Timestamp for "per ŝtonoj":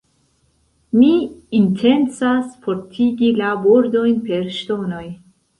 4.31-5.07